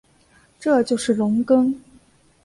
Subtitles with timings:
[0.59, 1.75] 这就是容庚。